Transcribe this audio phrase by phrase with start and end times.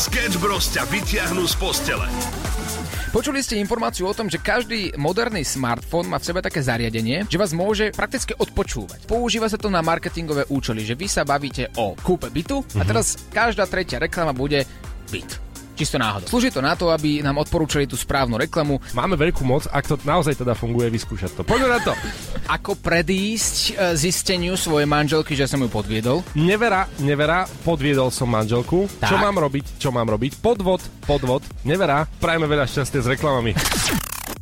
[0.00, 2.08] Sketch Bros ťa vyťahnú z postele.
[3.12, 7.36] Počuli ste informáciu o tom, že každý moderný smartfón má v sebe také zariadenie, že
[7.36, 9.04] vás môže prakticky odpočúvať.
[9.04, 13.28] Používa sa to na marketingové účely, že vy sa bavíte o kúpe bytu a teraz
[13.28, 14.64] každá tretia reklama bude
[15.12, 15.49] byt.
[15.80, 16.28] Čisto náhodou.
[16.28, 18.84] Slúži to na to, aby nám odporúčali tú správnu reklamu.
[18.92, 21.40] Máme veľkú moc, ak to naozaj teda funguje, vyskúšať to.
[21.40, 21.96] Poďme na to.
[22.56, 26.20] Ako predísť e, zisteniu svojej manželky, že som ju podviedol.
[26.36, 28.92] Nevera, nevera, podviedol som manželku.
[29.00, 29.08] Tak.
[29.08, 29.80] Čo mám robiť?
[29.80, 30.36] Čo mám robiť?
[30.36, 31.40] Podvod, podvod.
[31.62, 33.56] Nevera, prajme veľa šťastia s reklamami.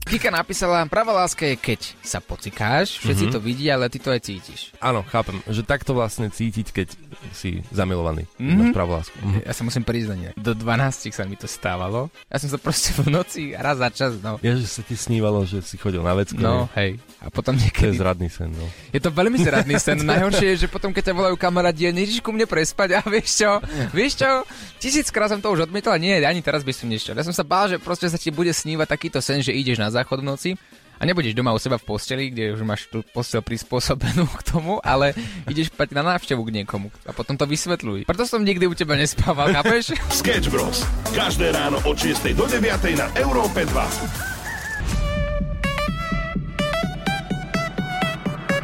[0.08, 3.32] Kika napísala, pravá láska je keď sa pocikáš, všetci Mhm.
[3.32, 4.72] to vidia, ale ty to aj cítiš.
[4.80, 6.88] Áno, chápem, že takto vlastne cítiť, keď
[7.34, 8.24] si zamilovaný.
[8.38, 8.56] Mhm.
[8.58, 9.16] Máš pravú lásku.
[9.18, 9.40] Mhm.
[9.44, 12.10] Ja sa musím priznať, do 12 sa mi to stávalo.
[12.30, 14.38] Ja som sa proste v noci raz za čas, no.
[14.42, 16.38] Ja, že sa ti snívalo, že si chodil na vecko.
[16.38, 16.98] No, hej.
[17.18, 17.98] A potom To je niekedy...
[17.98, 18.66] zradný sen, no.
[18.94, 19.98] Je to veľmi zradný sen.
[20.08, 23.42] Najhoršie je, že potom, keď ťa volajú kamarádi, a nejdeš ku mne prespať a vieš
[23.42, 23.58] čo?
[23.90, 24.30] Vieš čo?
[24.78, 27.18] Tisíckrát som to už odmietol nie, ani teraz by som nešiel.
[27.18, 29.90] Ja som sa bál, že proste sa ti bude snívať takýto sen, že ideš na
[29.90, 30.50] záchod v noci
[30.98, 34.82] a nebudeš doma u seba v posteli, kde už máš tú postel prispôsobenú k tomu,
[34.82, 35.14] ale
[35.46, 38.04] ideš spať na návštevu k niekomu a potom to vysvetľuj.
[38.04, 39.94] Preto som nikdy u teba nespával, chápeš?
[40.20, 40.82] Sketch Bros.
[41.14, 44.28] Každé ráno od 6 do 9 na Európe 2.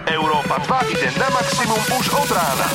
[0.04, 2.68] Európa 2 ide na maximum už od rána.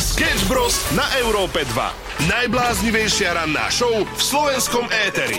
[0.00, 0.80] Sketch Bros.
[0.96, 2.30] na Európe 2.
[2.32, 5.36] Najbláznivejšia ranná show v slovenskom éteri.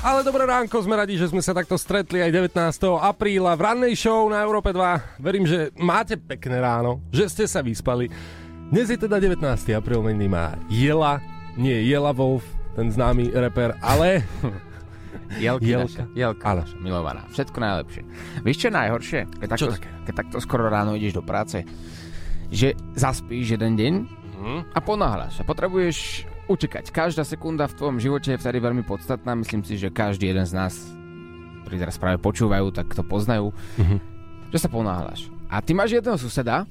[0.00, 2.56] Ale dobré ránko, sme radi, že sme sa takto stretli aj 19.
[2.98, 5.20] apríla v rannej show na Európe 2.
[5.20, 8.08] Verím, že máte pekné ráno, že ste sa vyspali.
[8.66, 9.44] Dnes je teda 19.
[9.70, 11.20] apríl, meniny má Jela,
[11.52, 12.40] nie Jela Wolf,
[12.72, 14.24] ten známy reper, ale
[15.36, 15.84] Jelka, Jelka.
[15.84, 16.60] naša, Jelka Áno.
[16.64, 17.22] naša, milovaná.
[17.28, 18.02] Všetko najlepšie.
[18.40, 19.20] Vieš, čo je najhoršie?
[19.36, 19.88] Keď takto, Čo také?
[20.00, 21.60] keď takto skoro ráno ideš do práce,
[22.48, 23.94] že zaspíš jeden deň
[24.32, 24.72] Mhm.
[24.72, 26.90] a ponáhľaš a potrebuješ utekať.
[26.90, 29.32] Každá sekunda v tvojom živote je vtedy veľmi podstatná.
[29.32, 30.74] Myslím si, že každý jeden z nás,
[31.62, 33.96] ktorí teraz práve počúvajú, tak to poznajú, Mhm.
[34.50, 35.30] že sa ponáhľaš.
[35.46, 36.66] A ty máš jedného suseda,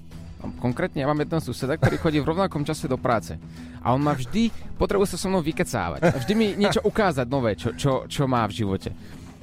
[0.57, 3.35] konkrétne ja mám jedného suseda, ktorý chodí v rovnakom čase do práce.
[3.79, 5.99] A on ma vždy, potrebuje sa so mnou vykecávať.
[6.01, 8.91] A vždy mi niečo ukázať nové, čo, čo, čo má v živote.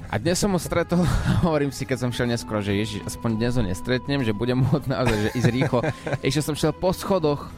[0.07, 1.09] A dnes som ho stretol a
[1.45, 4.87] hovorím si, keď som šiel neskoro, že ježiš, aspoň dnes ho nestretnem, že budem môcť
[4.87, 5.79] naozaj že ísť rýchlo.
[6.21, 7.51] Ešte som šiel po schodoch,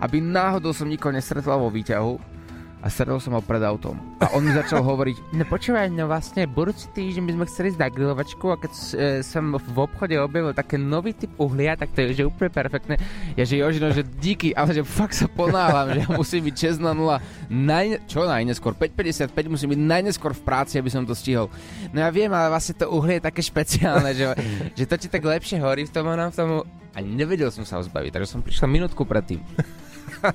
[0.00, 2.36] aby náhodou som nikoho nestretol vo výťahu
[2.84, 3.98] a stretol som ho pred autom.
[4.22, 7.80] A on mi začal hovoriť, no počúvaj, no vlastne budúci týždeň by sme chceli ísť
[7.82, 8.84] na grilovačku a keď e,
[9.26, 12.94] som v obchode objavil také nový typ uhlia, tak to je že úplne perfektné.
[13.34, 16.86] Ja že Jožino, že díky, ale že fakt sa ponáhľam, že ja musím byť 6
[16.86, 17.18] na 0,
[17.50, 21.50] naj, čo najneskôr, 5.55 musím byť najneskôr v práci, aby som to stihol.
[21.90, 24.30] No ja viem, ale vlastne to uhlie je také špeciálne, že,
[24.78, 26.62] že to ti tak lepšie horí v tom, v tom
[26.96, 29.42] a nevedel som sa ho zbaviť, takže som prišiel minútku predtým.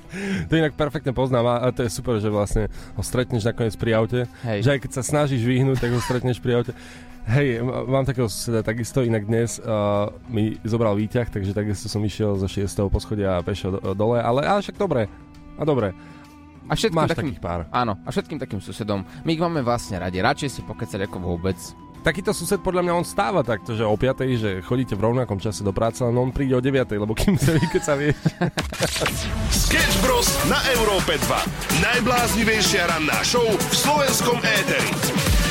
[0.48, 4.20] to inak perfektne poznám a to je super, že vlastne ho stretneš nakoniec pri aute.
[4.46, 4.66] Hej.
[4.66, 6.72] Že aj keď sa snažíš vyhnúť, tak ho stretneš pri aute.
[7.22, 12.34] Hej, mám takého suseda takisto, inak dnes uh, mi zobral výťah, takže takisto som išiel
[12.34, 12.66] zo 6.
[12.90, 15.06] poschodia a pešo do, dole, ale, ale však dobre.
[15.54, 15.94] A dobre.
[16.66, 17.60] A všetkým Máš takým, takých pár.
[17.70, 19.06] Áno, a všetkým takým susedom.
[19.22, 20.18] My ich máme vlastne radi.
[20.18, 21.58] Radšej si pokecať ako vôbec.
[22.02, 25.62] Takýto sused podľa mňa on stáva takto, že o 5, že chodíte v rovnakom čase
[25.62, 28.10] do práce, len on príde o 9, lebo kým sa vy, keď sa vie.
[29.54, 30.26] Sketch Bros.
[30.50, 31.78] na Európe 2.
[31.78, 35.41] Najbláznivejšia ranná show v slovenskom éteri.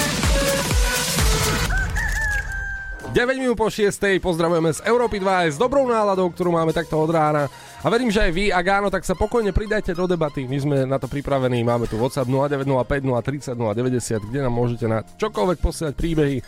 [3.12, 3.92] 9 minút po 6.
[4.24, 7.52] pozdravujeme z Európy 2 aj s dobrou náladou, ktorú máme takto od rána.
[7.84, 10.48] A verím, že aj vy, ak áno, tak sa pokojne pridajte do debaty.
[10.48, 15.04] My sme na to pripravení, máme tu WhatsApp 0905 030 090, kde nám môžete na
[15.04, 16.40] čokoľvek posielať príbehy.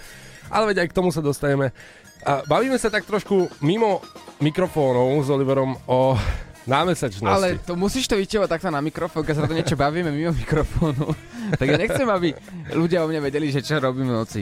[0.48, 1.76] Ale veď aj k tomu sa dostaneme.
[2.24, 4.00] A bavíme sa tak trošku mimo
[4.40, 6.16] mikrofónov s Oliverom o
[6.64, 7.28] námesačnosti.
[7.44, 11.12] Ale to musíš to vytievať takto na mikrofón, keď sa to niečo bavíme mimo mikrofónu.
[11.60, 12.32] tak ja nechcem, aby
[12.72, 14.42] ľudia o mne vedeli, že čo robím v noci.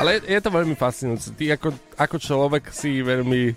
[0.00, 1.36] Ale je to veľmi fascinujúce.
[1.36, 1.68] Ty ako,
[1.98, 3.54] ako človek si veľmi...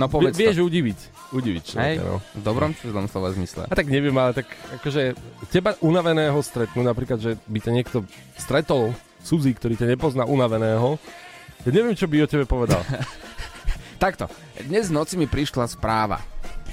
[0.00, 0.66] No povedz vieš to.
[0.66, 0.98] udiviť.
[1.28, 2.18] Udiviť Hej, človeka, no.
[2.24, 3.68] v dobrom či v zlom slova zmysle.
[3.68, 4.48] A tak neviem, ale tak
[4.80, 5.12] akože
[5.52, 7.98] teba unaveného stretnúť, napríklad, že by ťa niekto
[8.40, 10.96] stretol, cudzí, ktorý ťa nepozná unaveného,
[11.66, 12.80] ja neviem, čo by o tebe povedal.
[14.02, 14.30] Takto,
[14.64, 16.22] dnes v noci mi prišla správa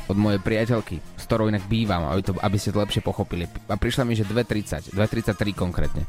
[0.05, 3.49] od mojej priateľky, s ktorou inak bývam, aby, to, aby ste to lepšie pochopili.
[3.65, 6.05] A prišla mi, že 2.30, 2.33 konkrétne.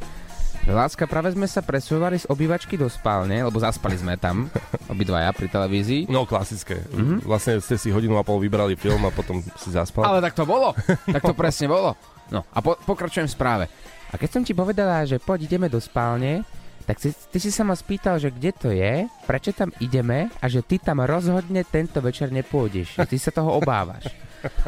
[0.67, 4.51] Láska, práve sme sa presúvali z obývačky do spálne, lebo zaspali sme tam,
[4.93, 6.11] obidvaja pri televízii.
[6.11, 6.83] No, klasické.
[6.91, 6.99] Mhm.
[6.99, 7.19] Mm-hmm.
[7.23, 10.03] Vlastne ste si hodinu a pol vybrali film a potom si zaspal.
[10.03, 10.75] Ale tak to bolo,
[11.07, 11.95] tak to presne bolo.
[12.35, 13.65] No a po, pokračujem v správe.
[14.11, 16.43] A keď som ti povedala, že poď ideme do spálne,
[16.83, 20.47] tak si, ty si sa ma spýtal, že kde to je, prečo tam ideme a
[20.51, 24.11] že ty tam rozhodne tento večer nepôjdeš, ty sa toho obávaš.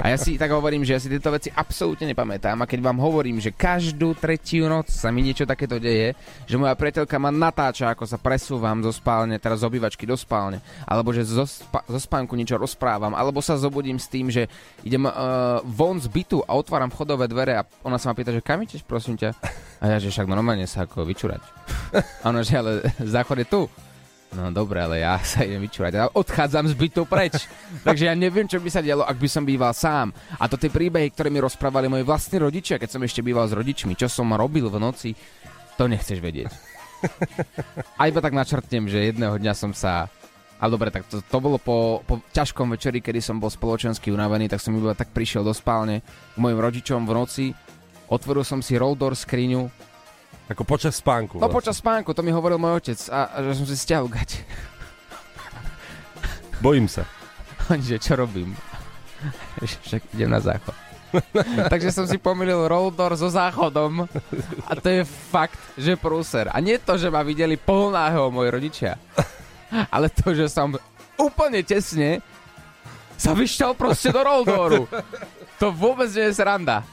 [0.01, 2.99] A ja si tak hovorím, že ja si tieto veci absolútne nepamätám a keď vám
[3.03, 6.15] hovorím, že každú tretiu noc sa mi niečo takéto deje,
[6.45, 10.63] že moja priateľka ma natáča, ako sa presúvam zo spálne, teraz z obývačky do spálne,
[10.87, 14.47] alebo že zo, spa- zo spánku niečo rozprávam, alebo sa zobudím s tým, že
[14.87, 18.45] idem uh, von z bytu a otváram vchodové dvere a ona sa ma pýta, že
[18.45, 19.35] kam ideš, prosím ťa?
[19.79, 21.43] A ja, že však normálne sa ako vyčúrať.
[22.23, 22.83] A ona, že ale
[23.15, 23.63] záchod je tu.
[24.29, 25.93] No dobre, ale ja sa idem vyčúrať.
[25.97, 27.49] Ja odchádzam z bytu preč.
[27.89, 30.13] Takže ja neviem, čo by sa dialo, ak by som býval sám.
[30.37, 33.57] A to tie príbehy, ktoré mi rozprávali moji vlastní rodičia, keď som ešte býval s
[33.57, 35.17] rodičmi, čo som robil v noci,
[35.81, 36.53] to nechceš vedieť.
[37.99, 40.11] A iba tak načrtnem, že jedného dňa som sa
[40.59, 44.51] ale dobre, tak to, to bolo po, po ťažkom večeri, kedy som bol spoločensky unavený,
[44.51, 47.47] tak som iba tak prišiel do spálne k mojim rodičom v noci,
[48.11, 49.71] otvoril som si roll door skriňu,
[50.49, 51.37] Ako počas spánku.
[51.37, 51.57] No vlastne.
[51.61, 54.41] počas spánku, to mi hovoril môj otec a, a že som si stiahol gať.
[56.65, 57.05] Bojím sa.
[57.77, 58.57] že čo robím?
[59.85, 60.73] Však idem na záchod.
[61.73, 64.05] Takže som si pomýlil roll door so záchodom
[64.69, 66.53] a to je fakt, že prúser.
[66.53, 69.01] A nie to, že ma videli polnáho moji rodičia,
[69.89, 70.77] ale to, že som
[71.17, 72.21] úplne tesne
[73.17, 74.85] sa vyšťal proste do roll dooru.
[75.59, 76.85] To vôbec nie je sranda.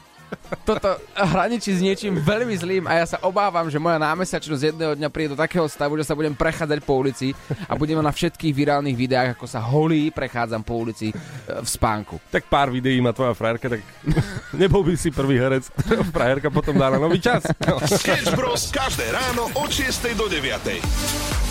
[0.62, 5.08] Toto hraničí s niečím veľmi zlým a ja sa obávam, že moja námesiačnosť jedného dňa
[5.10, 7.34] príde do takého stavu, že sa budem prechádzať po ulici
[7.66, 11.14] a budem na všetkých virálnych videách, ako sa holí prechádzam po ulici e,
[11.62, 12.18] v spánku.
[12.30, 13.82] Tak pár videí má tvoja frajerka, tak
[14.60, 15.70] nebol by si prvý herec,
[16.14, 17.46] frajerka potom dá na nový čas.
[17.66, 17.82] No.
[17.82, 18.70] Sketch Bros.
[18.70, 21.45] každé ráno od 6 do 9.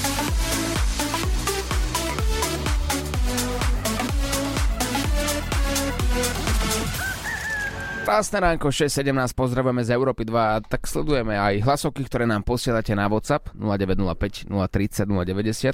[8.06, 12.94] Krásne ránko, 6.17, pozdravujeme z Európy 2 a tak sledujeme aj hlasovky, ktoré nám posielate
[12.94, 15.74] na WhatsApp 0905 030 090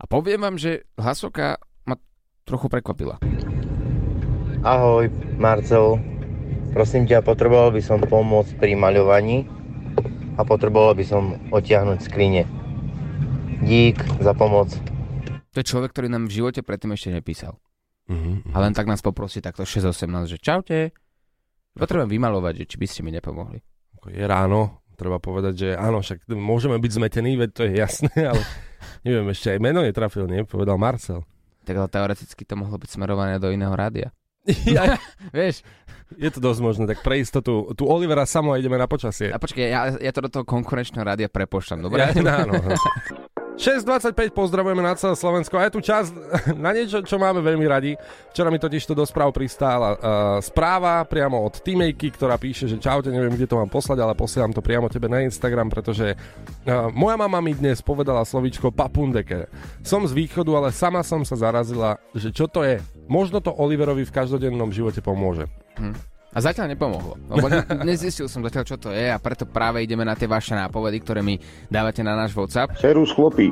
[0.00, 2.00] a poviem vám, že hlasovka ma
[2.48, 3.20] trochu prekvapila.
[4.64, 6.00] Ahoj, Marcel.
[6.72, 9.44] Prosím ťa, potreboval by som pomôcť pri maľovaní
[10.40, 12.48] a potreboval by som odtiahnuť skrine.
[13.60, 14.72] Dík za pomoc.
[15.52, 17.60] To je človek, ktorý nám v živote predtým ešte nepísal.
[18.08, 18.56] Mhm.
[18.56, 20.96] A len tak nás poprosí takto 6.18, že čaute,
[21.78, 23.62] potrebujem vymalovať, že či by ste mi nepomohli.
[24.08, 28.42] Je ráno, treba povedať, že áno, však môžeme byť zmetení, veď to je jasné, ale
[29.06, 30.42] neviem, ešte aj meno netrafil, nie?
[30.42, 31.22] Povedal Marcel.
[31.62, 34.10] Tak ale teoreticky to mohlo byť smerované do iného rádia.
[34.64, 34.96] Ja,
[35.36, 35.60] Vieš,
[36.16, 39.28] je to dosť možné, tak pre istotu, tu Olivera samo ideme na počasie.
[39.28, 42.00] a počkaj, ja, ja to do toho konkurenčného rádia prepošľam, dobre?
[42.00, 42.56] Ja, áno.
[43.58, 46.14] 6.25 pozdravujeme na celé Slovensko a je tu čas
[46.54, 47.98] na niečo, čo máme veľmi radi.
[48.30, 49.98] Včera mi totiž to do správ pristála uh,
[50.38, 54.54] správa priamo od Teamejky, ktorá píše, že čaute, neviem, kde to mám poslať, ale posielam
[54.54, 59.50] to priamo tebe na Instagram, pretože uh, moja mama mi dnes povedala slovíčko papundeke.
[59.82, 62.78] Som z východu, ale sama som sa zarazila, že čo to je.
[63.10, 65.50] Možno to Oliverovi v každodennom živote pomôže.
[66.28, 70.04] A zatiaľ nepomohlo, lebo ne, nezistil som zatiaľ, čo to je a preto práve ideme
[70.04, 71.40] na tie vaše nápovedy, ktoré mi
[71.72, 72.76] dávate na náš WhatsApp.
[72.76, 73.48] Serus chlopí,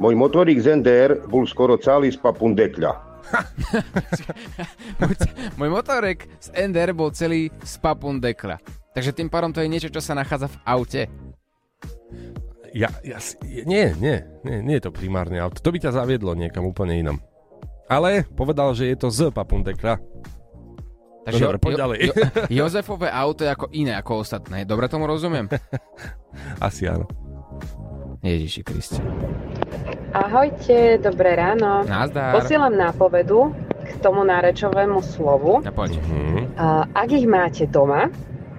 [0.00, 3.04] môj motorík z NDR bol skoro celý z papundekľa.
[5.02, 5.14] Môj,
[5.58, 8.62] môj motorek z NDR bol celý z papundekla.
[8.94, 11.02] Takže tým pádom to je niečo, čo sa nachádza v aute.
[12.70, 13.18] Ja, ja,
[13.66, 15.58] nie, nie, nie, nie je to primárne auto.
[15.58, 17.18] To by ťa zaviedlo niekam úplne inam.
[17.90, 19.98] Ale povedal, že je to z papundekla.
[21.26, 21.98] Takže No dobre, poď ďalej.
[22.62, 24.62] Jozefové auto je ako iné ako ostatné.
[24.62, 25.50] Dobre tomu rozumiem?
[26.62, 27.10] Asi áno.
[28.22, 29.02] Ježiši Kriste.
[30.14, 31.82] Ahojte, dobré ráno.
[31.82, 32.30] Nazdar.
[32.30, 33.50] Posielam nápovedu
[33.82, 35.66] k tomu nárečovému slovu.
[35.66, 35.98] Ja poď.
[35.98, 36.54] Mhm.
[36.54, 38.06] A ak ich máte doma,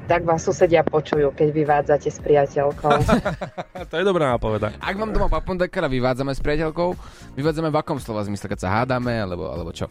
[0.08, 3.00] tak vás susedia počujú, keď vyvádzate s priateľkou.
[3.92, 4.76] To je dobrá nápoveda.
[4.84, 6.90] Ak mám doma papundekara, vyvádzame s priateľkou,
[7.40, 9.88] vyvádzame v akom slova zmysle, keď sa hádame, alebo, alebo čo?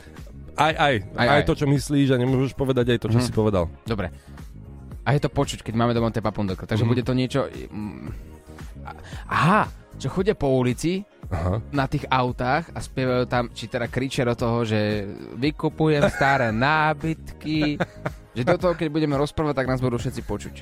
[0.57, 3.25] Aj, aj, aj, Aj, aj, to, čo myslíš a nemôžeš povedať aj to, čo Mhm.
[3.25, 3.69] si povedal.
[3.83, 4.09] Dobre.
[5.03, 6.65] A je to počuť, keď máme doma tie papundekra.
[6.65, 6.91] Takže Mhm.
[6.91, 7.41] bude to niečo...
[7.47, 8.09] mm,
[9.27, 11.59] Aha, čo chodia po ulici Aha.
[11.71, 17.77] na tých autách a spievajú tam, či teda kričia do toho, že vykupujem staré nábytky,
[18.33, 20.55] že do toho, keď budeme rozprávať, tak nás budú všetci počuť.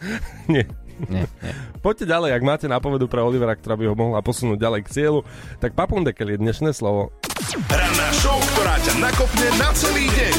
[0.46, 0.64] Nie.
[1.00, 1.52] Nie, nie.
[1.80, 5.24] Poďte ďalej, ak máte nápovedu pre Olivera, ktorá by ho mohla posunúť ďalej k cieľu,
[5.56, 7.08] tak papundekel je dnešné slovo.
[7.66, 8.36] Ranná show,
[8.70, 10.36] ktorá ťa nakopne na celý deň.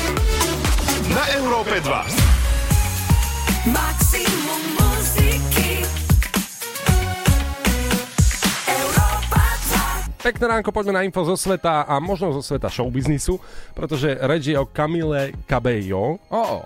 [1.12, 3.76] Na Európe 2.
[3.76, 5.84] Maximum muziky
[8.72, 9.44] Európa
[10.16, 13.36] 2 Pekné ránko, poďme na info zo sveta a možno zo sveta showbiznisu,
[13.76, 16.64] pretože reč je o Camille Cabello, O, o.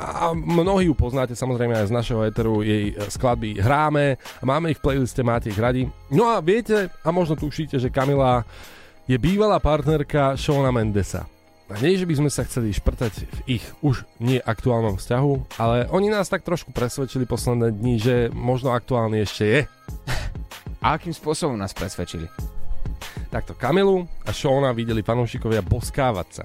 [0.00, 4.80] A mnohí ju poznáte samozrejme aj z našeho éteru, jej e, skladby hráme, máme ich
[4.80, 5.84] v playliste, máte ich radi.
[6.08, 8.48] No a viete, a možno tušíte, že Kamila
[9.10, 11.26] je bývalá partnerka Shona Mendesa.
[11.82, 16.12] nie, že by sme sa chceli šprtať v ich už nie aktuálnom vzťahu, ale oni
[16.12, 19.60] nás tak trošku presvedčili posledné dni, že možno aktuálny ešte je.
[20.84, 22.26] A akým spôsobom nás presvedčili?
[23.30, 26.44] Takto Kamilu a Shona videli fanúšikovia boskávať sa.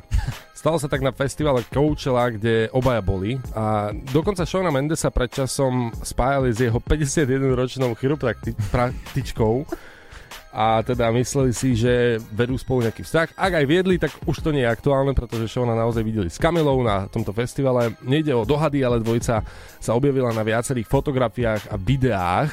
[0.53, 5.89] Stalo sa tak na festivale Coachella, kde obaja boli a dokonca Shona Mendesa pred časom
[5.99, 9.55] spájali s jeho 51-ročnou chiropraktičkou
[10.57, 13.37] a teda mysleli si, že vedú spolu nejaký vzťah.
[13.37, 16.81] Ak aj viedli, tak už to nie je aktuálne, pretože Shona naozaj videli s Kamilou
[16.81, 17.93] na tomto festivale.
[18.01, 19.45] Nejde o dohady, ale dvojica
[19.77, 22.49] sa objavila na viacerých fotografiách a videách,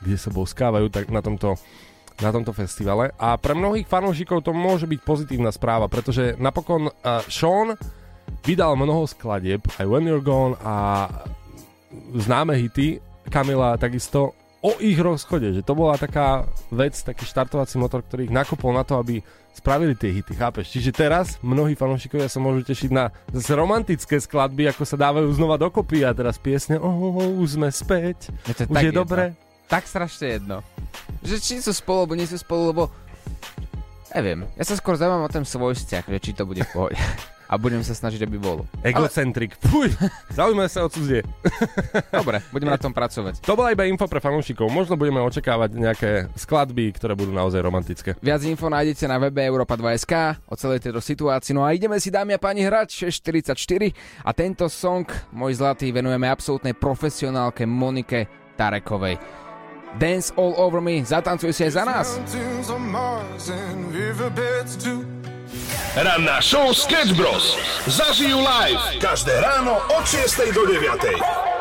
[0.00, 1.60] kde sa boskávajú tak na tomto
[2.22, 7.18] na tomto festivale a pre mnohých fanúšikov to môže byť pozitívna správa, pretože napokon uh,
[7.26, 7.74] Sean
[8.46, 11.10] vydal mnoho skladieb, aj When You're Gone a
[12.14, 18.00] známe hity, Kamila takisto o ich rozchode, že to bola taká vec, taký štartovací motor,
[18.00, 19.20] ktorý ich nakopol na to, aby
[19.52, 20.72] spravili tie hity, chápeš?
[20.72, 25.60] Čiže teraz mnohí fanúšikovia sa môžu tešiť na zase romantické skladby, ako sa dávajú znova
[25.60, 28.88] dokopy a teraz piesne, oh, oh, oh už sme späť, Je to už tak je
[28.88, 29.00] jedno.
[29.04, 29.24] dobre.
[29.68, 30.56] Tak strašne jedno.
[31.20, 32.82] Že či sú spolu, alebo nie sú spolu, lebo...
[34.14, 36.96] Neviem, ja sa skôr zaujímam o ten svoj vzťah, že či to bude v pohode.
[37.54, 38.66] A budem sa snažiť, aby bolo.
[38.82, 39.94] Egocentrik, fuj,
[40.34, 41.22] zaujímavé sa o cudzie.
[42.10, 43.46] Dobre, budeme na tom pracovať.
[43.46, 44.66] To bola iba info pre fanúšikov.
[44.74, 48.18] Možno budeme očakávať nejaké skladby, ktoré budú naozaj romantické.
[48.18, 51.54] Viac info nájdete na webe Europa2.sk o celej tejto situácii.
[51.54, 56.26] No a ideme si, dámy a páni, hrať 644 a tento song, môj zlatý, venujeme
[56.26, 58.26] absolútnej profesionálke Monike
[58.58, 59.14] Tarekovej.
[59.94, 62.18] Dance All Over Me, zatancuj si aj za nás.
[65.94, 67.54] Ranná show Sketch Bros.
[67.86, 70.90] Zažijú live každé ráno od 6 do 9.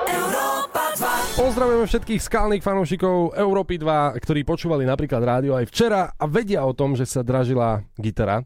[0.09, 1.37] Európa 2.
[1.37, 6.73] Pozdravujeme všetkých skalných fanúšikov Európy 2, ktorí počúvali napríklad rádio aj včera a vedia o
[6.73, 8.41] tom, že sa dražila gitara.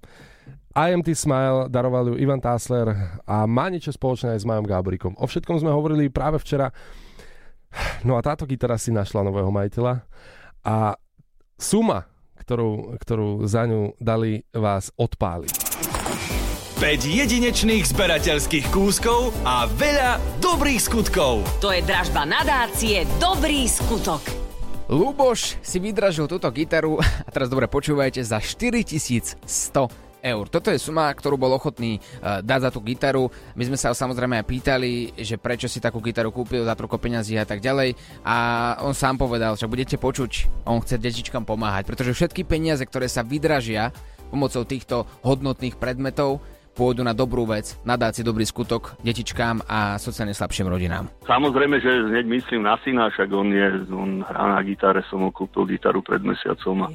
[0.76, 2.92] IMT Smile daroval ju Ivan Tásler
[3.24, 5.16] a má niečo spoločné aj s Majom Gáborikom.
[5.16, 6.68] O všetkom sme hovorili práve včera.
[8.04, 10.04] No a táto gitara si našla nového majiteľa
[10.68, 11.00] a
[11.56, 12.12] suma,
[12.44, 15.67] ktorú, ktorú za ňu dali, vás odpáli.
[16.78, 21.42] 5 jedinečných zberateľských kúskov a veľa dobrých skutkov.
[21.58, 24.22] To je dražba nadácie Dobrý skutok.
[24.86, 29.42] Luboš si vydražil túto gitaru a teraz dobre počúvajte za 4100
[30.22, 30.46] eur.
[30.54, 33.26] Toto je suma, ktorú bol ochotný uh, dať za tú gitaru.
[33.58, 37.02] My sme sa ho samozrejme aj pýtali, že prečo si takú gitaru kúpil za toľko
[37.02, 37.98] peňazí a tak ďalej.
[38.22, 38.38] A
[38.86, 43.26] on sám povedal, že budete počuť, on chce detičkám pomáhať, pretože všetky peniaze, ktoré sa
[43.26, 43.90] vydražia
[44.30, 46.44] pomocou týchto hodnotných predmetov,
[46.78, 51.10] pôjdu na dobrú vec, nadáci dobrý skutok detičkám a sociálne slabším rodinám.
[51.26, 55.34] Samozrejme, že hneď myslím na syna, však on, je, on hrá na gitare, som mu
[55.34, 56.90] kúpil gitaru pred mesiacom a,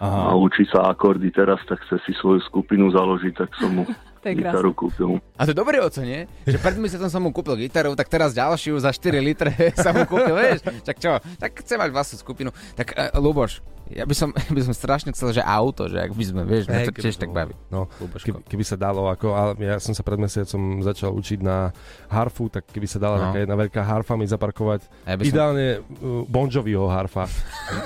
[0.00, 3.84] a učí sa akordy teraz, tak chce si svoju skupinu založiť, tak som mu
[4.26, 5.22] To je gitaru kúpil.
[5.32, 6.26] A to je dobré oco, nie?
[6.42, 10.02] Že pred mesiacom som mu kúpil gitaru, tak teraz ďalšiu za 4 litre sa mu
[10.02, 10.66] kúpil, vieš?
[10.82, 11.22] Tak čo?
[11.38, 12.50] Tak chcem mať vlastnú skupinu.
[12.74, 16.10] Tak uh, Luboš, ja by som, ja by som strašne chcel, že auto, že ak
[16.10, 17.54] by sme, vieš, mňa to tiež tak baví.
[17.70, 17.86] No,
[18.18, 21.70] keby, keby sa dalo, ako, ale ja som sa pred mesiacom začal učiť na
[22.08, 23.22] harfu, tak keby sa dala No.
[23.30, 27.30] taká jedna veľká harfa mi zaparkovať, ja som- ideálne uh, Bon Joviho harfa.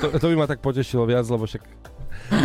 [0.01, 1.90] to, to by ma tak potešilo viac, lebo však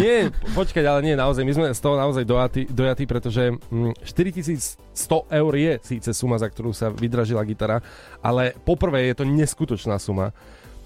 [0.02, 3.94] nie, po- počkať, ale nie, naozaj, my sme z toho naozaj dojatí, dojatí pretože mm,
[4.02, 7.80] 4100 eur je síce suma, za ktorú sa vydražila gitara,
[8.20, 10.34] ale poprvé je to neskutočná suma,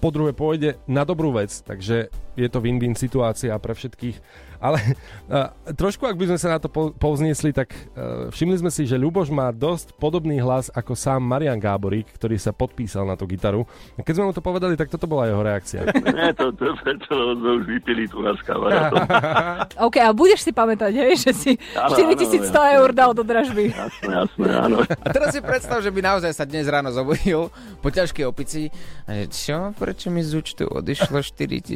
[0.00, 2.08] po druhé pôjde na dobrú vec, takže
[2.40, 4.48] je to win-win situácia pre všetkých.
[4.60, 4.76] Ale
[5.32, 8.84] uh, trošku, ak by sme sa na to po, povzniesli, tak uh, všimli sme si,
[8.84, 13.24] že Ľuboš má dosť podobný hlas ako sám Marian Gáborík, ktorý sa podpísal na tú
[13.24, 13.64] gitaru.
[13.96, 15.88] A keď sme mu to povedali, tak toto bola jeho reakcia.
[16.16, 17.08] Nie, to, to, preto
[17.40, 19.00] sme už vypili tu na s kamarátom.
[19.88, 23.72] OK, a budeš si pamätať, hej, že si Áno, 4100 áno, eur dal do dražby.
[23.72, 24.84] Jasné, jasné, áno.
[24.84, 27.48] A teraz si predstav, že by naozaj sa dnes ráno zobudil
[27.80, 28.68] po ťažkej opici
[29.08, 31.74] a že čo, prečo mi z účtu odišlo 4100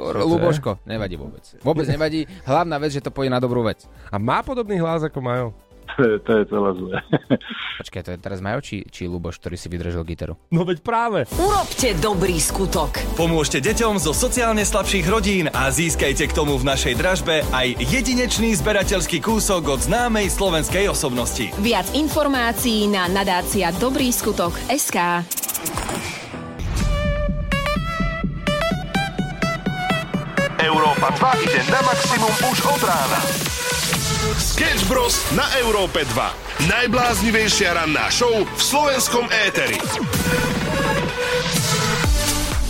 [0.00, 0.24] eur?
[0.24, 1.44] Luboško, nevadí vôbec.
[1.60, 2.24] Vôbec nevadí.
[2.48, 3.84] Hlavná vec, že to pôjde na dobrú vec.
[4.08, 5.48] A má podobný hlas ako Majo?
[5.92, 6.96] To je, to je celé zlé.
[7.84, 10.40] Počkaj, to je teraz Majo či, či Luboš, ktorý si vydržal gitaru?
[10.48, 11.28] No veď práve.
[11.36, 12.96] Urobte dobrý skutok.
[13.20, 18.56] Pomôžte deťom zo sociálne slabších rodín a získajte k tomu v našej dražbe aj jedinečný
[18.56, 21.52] zberateľský kúsok od známej slovenskej osobnosti.
[21.60, 25.28] Viac informácií na nadácia Dobrý skutok SK.
[30.62, 33.18] Európa 2 ide na maximum už od rána.
[34.38, 35.18] Sketch Bros.
[35.34, 36.70] na Európe 2.
[36.70, 39.74] Najbláznivejšia ranná show v slovenskom éteri.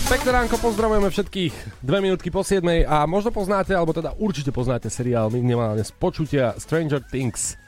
[0.09, 1.85] Pekné ránko, pozdravujeme všetkých.
[1.85, 6.57] Dve minútky po 7 a možno poznáte, alebo teda určite poznáte seriál minimálne z počutia
[6.57, 7.61] Stranger Things.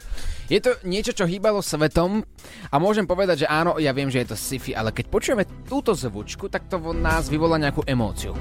[0.49, 2.25] Je to niečo, čo hýbalo svetom
[2.73, 5.93] a môžem povedať, že áno, ja viem, že je to sci-fi, ale keď počujeme túto
[5.93, 8.33] zvučku, tak to v nás vyvolá nejakú emóciu.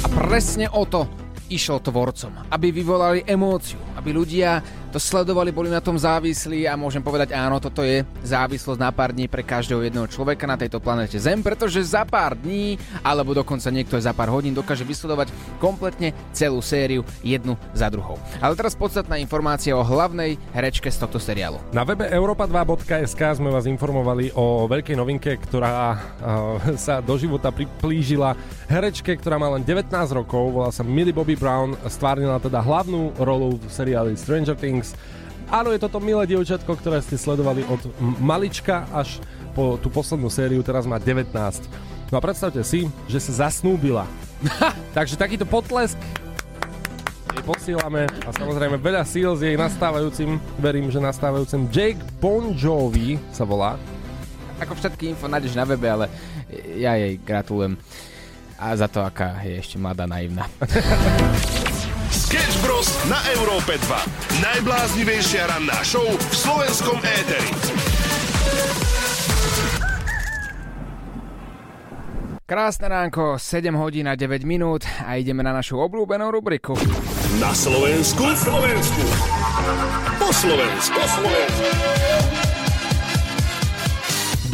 [0.00, 1.04] A presne o to
[1.50, 6.98] išlo tvorcom, aby vyvolali emóciu, aby ľudia to sledovali, boli na tom závislí a môžem
[6.98, 11.14] povedať áno, toto je závislosť na pár dní pre každého jedného človeka na tejto planete
[11.22, 12.74] Zem, pretože za pár dní,
[13.06, 15.30] alebo dokonca niekto za pár hodín dokáže vysledovať
[15.62, 18.18] kompletne celú sériu jednu za druhou.
[18.42, 21.62] Ale teraz podstatná informácia o hlavnej herečke z tohto seriálu.
[21.70, 26.00] Na webe europa2.sk sme vás informovali o veľkej novinke, ktorá uh,
[26.74, 28.34] sa do života priplížila
[28.66, 33.54] herečke, ktorá má len 19 rokov, volá sa Millie Bobby Brown, stvárnila teda hlavnú rolu
[33.62, 34.96] v seriáli Stranger Things Things.
[35.52, 37.84] Áno, je toto milé dievčatko, ktoré ste sledovali od
[38.22, 39.20] malička až
[39.52, 41.34] po tú poslednú sériu, teraz má 19.
[42.08, 44.08] No a predstavte si, že sa zasnúbila.
[44.96, 45.98] Takže takýto potlesk
[47.30, 52.54] jej posílame a samozrejme veľa síl s jej nastávajúcim, verím, že nastávajúcim Jake Bon
[53.34, 53.76] sa volá.
[54.62, 56.06] Ako všetky info nájdeš na webe, ale
[56.78, 57.74] ja jej gratulujem
[58.60, 60.46] a za to, aká je ešte mladá naivná.
[62.30, 62.86] Sketch Bros.
[63.10, 64.38] na Európe 2.
[64.38, 67.50] Najbláznivejšia ranná show v slovenskom éteri.
[72.46, 76.78] Krásne ránko, 7 hodín a 9 minút a ideme na našu obľúbenú rubriku.
[77.42, 78.22] Na Slovensku.
[78.22, 79.02] Na Slovensku.
[80.22, 80.98] Po Slovensku.
[81.02, 81.66] Po Slovensku.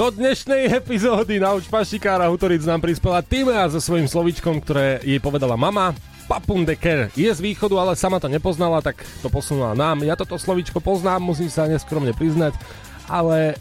[0.00, 5.60] Do dnešnej epizódy na Pašikára Hutoric nám prispela Týmea so svojím slovičkom, ktoré jej povedala
[5.60, 5.92] mama.
[6.26, 10.02] Papundeker je z východu, ale sama to nepoznala, tak to posunula nám.
[10.02, 12.58] Ja toto slovičko poznám, musím sa neskromne priznať,
[13.06, 13.54] ale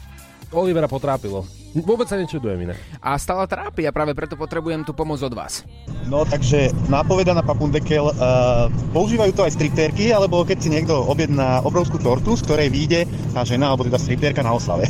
[0.49, 1.45] Olivera potrápilo.
[1.75, 2.75] Vôbec sa nečudujem iné.
[3.03, 5.67] A stále trápi a práve preto potrebujem tú pomoc od vás.
[6.07, 11.59] No takže nápoveda na papundekel, uh, používajú to aj striptérky, alebo keď si niekto objedná
[11.67, 13.03] obrovskú tortu, z ktorej vyjde
[13.35, 14.87] tá žena, alebo teda striptérka na oslave.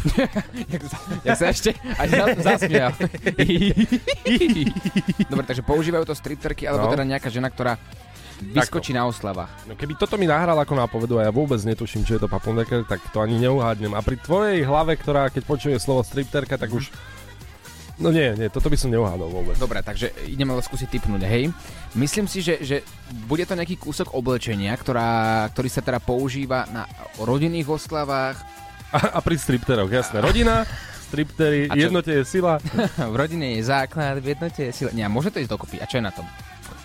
[1.28, 2.08] ja sa ešte aj
[2.40, 2.96] zasmial.
[5.30, 6.92] Dobre, takže používajú to striptérky, alebo no.
[6.96, 7.76] teda nejaká žena, ktorá
[8.40, 9.52] vyskočí na oslavách.
[9.68, 12.88] No keby toto mi nahral ako nápovedu a ja vôbec netuším, čo je to papundeker,
[12.88, 13.92] tak to ani neuhádnem.
[13.92, 16.88] A pri tvojej hlave, ktorá keď počuje slovo stripterka, tak už
[18.00, 19.60] No nie, nie, toto by som neuhádol vôbec.
[19.60, 21.52] Dobre, takže ideme ale skúsiť typnúť, hej.
[21.92, 22.80] Myslím si, že, že
[23.28, 26.88] bude to nejaký kúsok oblečenia, ktorá, ktorý sa teda používa na
[27.20, 28.40] rodinných oslavách.
[28.88, 30.24] A, a pri stripteroch, jasné.
[30.24, 30.64] Rodina,
[31.12, 32.56] striptery, jednote je sila.
[33.12, 34.96] v rodine je základ, v jednote je sila.
[34.96, 35.76] Nie, môže to ísť dokopy.
[35.76, 36.24] A čo je na tom?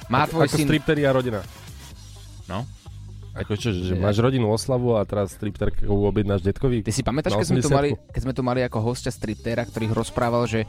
[0.09, 0.67] Má tvoj ako syn...
[0.69, 1.41] striptery a rodina.
[2.45, 2.65] No.
[3.35, 6.79] Ako čo, že máš rodinu oslavu a teraz stripterku objednáš detkovi?
[6.87, 9.91] Ty si pamätáš, keď sme, tu mali, keď sme tu mali ako hostia striptera, ktorý
[9.91, 10.63] rozprával, že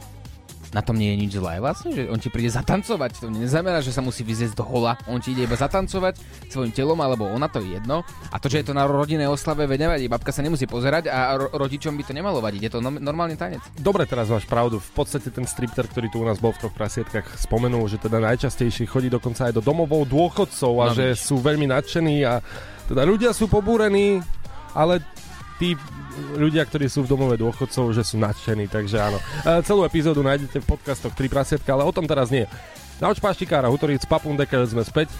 [0.75, 3.23] na tom nie je nič zlé vlastne, že on ti príde zatancovať.
[3.23, 6.19] To neznamená, že sa musí vyzieť do hola, on ti ide iba zatancovať
[6.51, 8.03] svojim telom, alebo ona to je jedno.
[8.31, 11.39] A to, že je to na rodinnej oslave, veď nevadí, babka sa nemusí pozerať a
[11.39, 13.63] ro- rodičom by to nemalo vadiť, je to no- normálny tanec.
[13.79, 14.83] Dobre, teraz máš pravdu.
[14.83, 18.19] V podstate ten stripter, ktorý tu u nás bol v troch prasietkách, spomenul, že teda
[18.19, 21.23] najčastejšie chodí dokonca aj do domovou dôchodcov a no, že víš.
[21.23, 22.43] sú veľmi nadšení a
[22.87, 24.23] teda ľudia sú pobúrení,
[24.71, 25.03] ale
[25.57, 25.77] tí
[26.37, 29.21] ľudia, ktorí sú v domove dôchodcov, že sú nadšení, takže áno.
[29.45, 32.49] E, celú epizódu nájdete v podcastoch 3 prasiatka, ale o tom teraz nie.
[32.97, 35.13] Na očpáštikára Hutoric Papundekel sme späť.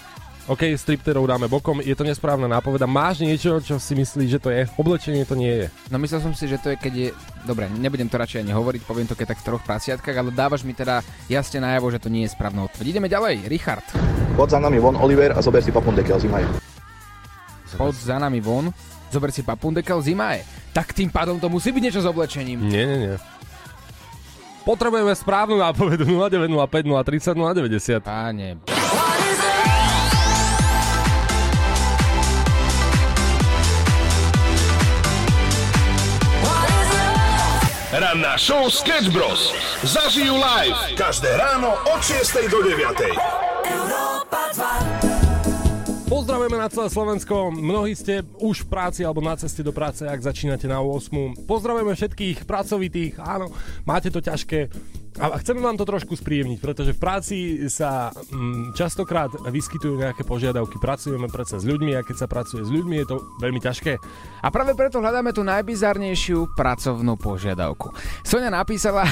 [0.48, 2.88] OK, stripterov dáme bokom, je to nesprávna nápoveda.
[2.88, 4.64] Máš niečo, čo si myslíš, že to je?
[4.80, 5.68] Oblečenie to nie je.
[5.92, 7.10] No myslel som si, že to je, keď je...
[7.44, 10.64] Dobre, nebudem to radšej ani hovoriť, poviem to keď tak v troch prasiatkách, ale dávaš
[10.64, 12.96] mi teda jasne najavo, že to nie je správna odpoveď.
[12.96, 13.84] Ideme ďalej, Richard.
[14.40, 16.48] Poď za nami von, Oliver, a zober si papundekel, zimaj.
[17.76, 18.72] Poď za nami von,
[19.12, 20.46] zober si papundekel, zimaj
[20.78, 22.62] tak tým pádom to musí byť niečo s oblečením.
[22.70, 23.18] Nie, nie, nie.
[24.62, 28.06] Potrebujeme správnu nápovedu 0905 030 090.
[28.06, 28.62] Páne.
[37.98, 39.50] Ranná show Sketch Bros.
[39.82, 42.86] Zažijú live každé ráno od 6 do 9.
[43.66, 44.67] Európa 2.
[46.08, 47.52] Pozdravujeme na celé Slovensko.
[47.52, 51.44] Mnohí ste už v práci alebo na ceste do práce, ak začínate na 8.
[51.44, 53.20] Pozdravujeme všetkých pracovitých.
[53.20, 53.52] Áno,
[53.84, 54.72] máte to ťažké.
[55.20, 60.80] A chceme vám to trošku spríjemniť, pretože v práci sa mm, častokrát vyskytujú nejaké požiadavky.
[60.80, 64.00] Pracujeme predsa s ľuďmi a keď sa pracuje s ľuďmi, je to veľmi ťažké.
[64.40, 67.92] A práve preto hľadáme tú najbizarnejšiu pracovnú požiadavku.
[68.24, 69.04] Sonia napísala,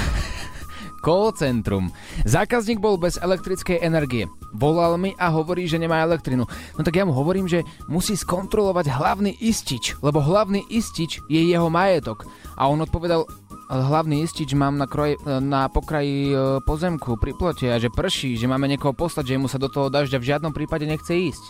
[1.06, 1.94] call centrum.
[2.26, 4.26] Zákazník bol bez elektrickej energie.
[4.58, 6.50] Volal mi a hovorí, že nemá elektrinu.
[6.50, 11.70] No tak ja mu hovorím, že musí skontrolovať hlavný istič, lebo hlavný istič je jeho
[11.70, 12.26] majetok.
[12.58, 13.30] A on odpovedal,
[13.70, 18.50] hlavný istič mám na, kroj, na pokraji e, pozemku pri plote a že prší, že
[18.50, 21.44] máme niekoho poslať, že mu sa do toho dažďa v žiadnom prípade nechce ísť.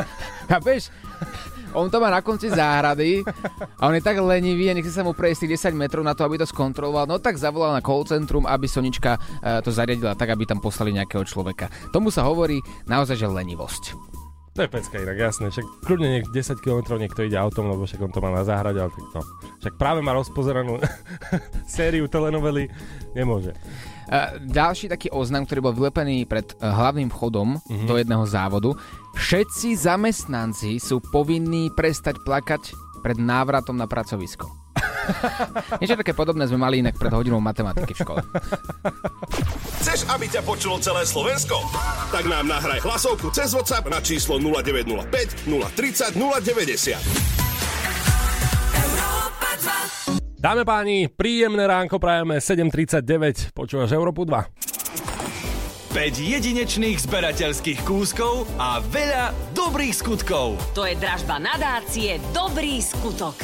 [0.52, 0.92] Chápeš?
[1.76, 3.20] On to má na konci záhrady
[3.76, 6.24] a on je tak lenivý a nechce sa mu prejsť tých 10 metrov na to,
[6.24, 7.04] aby to skontroloval.
[7.04, 10.96] No tak zavolal na call centrum, aby Sonička e, to zariadila tak, aby tam poslali
[10.96, 11.68] nejakého človeka.
[11.92, 13.84] Tomu sa hovorí naozaj, že lenivosť.
[14.58, 15.54] To je pecka inak, jasné.
[15.54, 18.82] Však kľudne nech 10 km niekto ide autom, lebo však on to má na záhrade,
[18.82, 19.20] ale tak to.
[19.62, 20.82] Však práve má rozpozeranú
[21.78, 22.66] sériu telenovely,
[23.14, 23.54] nemôže.
[24.08, 27.84] Uh, ďalší taký oznam, ktorý bol vylepený pred uh, hlavným vchodom mm-hmm.
[27.84, 28.72] do jedného závodu.
[29.20, 32.72] Všetci zamestnanci sú povinní prestať plakať
[33.04, 34.48] pred návratom na pracovisko.
[35.80, 38.20] Niečo také podobné sme mali inak pred hodinou matematiky v škole.
[39.82, 41.60] Chceš, aby ťa počulo celé Slovensko?
[42.12, 47.37] Tak nám nahraj hlasovku cez WhatsApp na číslo 0905 030 090.
[50.38, 54.38] Dáme páni, príjemné ránko prajeme 7.39, počúvaš Európu 2.
[55.90, 60.54] 5 jedinečných zberateľských kúskov a veľa dobrých skutkov.
[60.78, 63.34] To je dražba nadácie Dobrý skutok.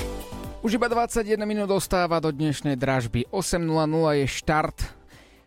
[0.62, 3.26] Už iba 21 minút dostáva do dnešnej dražby.
[3.26, 4.78] 8.00 je štart.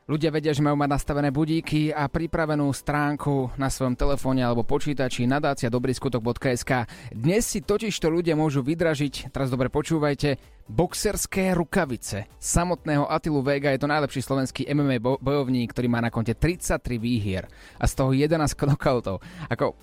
[0.04, 5.24] Ľudia vedia, že majú mať nastavené budíky a pripravenú stránku na svojom telefóne alebo počítači
[5.24, 6.72] nadácia dobrýskutok.sk.
[7.16, 13.72] Dnes si totiž to ľudia môžu vydražiť, teraz dobre počúvajte, boxerské rukavice samotného Atilu Vega.
[13.72, 17.48] Je to najlepší slovenský MMA bojovník, ktorý má na konte 33 výhier
[17.80, 19.24] a z toho 11 knockoutov.
[19.48, 19.80] Ako,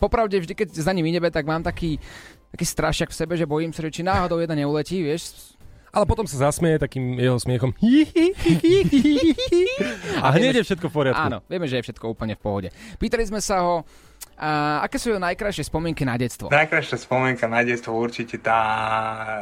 [0.00, 2.00] popravde vždy, keď za ním ideme, tak mám taký
[2.52, 5.56] taký strašiak v sebe, že bojím sa, že či náhodou jedna neuletí, vieš,
[5.92, 7.76] ale potom sa zasmieje takým jeho smiechom.
[10.24, 11.20] A hneď je všetko v poriadku.
[11.20, 12.68] Áno, vieme, že je všetko úplne v pohode.
[12.96, 13.84] Pýtali sme sa ho,
[14.42, 16.50] a aké sú najkrajšie spomienky na detstvo?
[16.50, 18.58] Najkrajšia spomienka na detstvo určite tá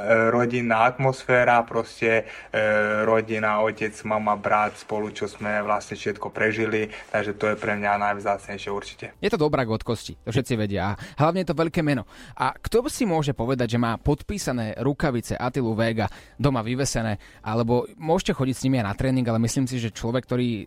[0.04, 2.62] e, rodinná atmosféra, proste e,
[3.08, 7.96] rodina, otec, mama, brat, spolu, čo sme vlastne všetko prežili, takže to je pre mňa
[7.96, 9.16] najvzácnejšie určite.
[9.24, 10.92] Je to dobrá od kosti, to všetci vedia.
[11.16, 12.04] Hlavne je to veľké meno.
[12.36, 18.36] A kto si môže povedať, že má podpísané rukavice Atilu Vega doma vyvesené, alebo môžete
[18.36, 20.64] chodiť s nimi aj na tréning, ale myslím si, že človek, ktorý e,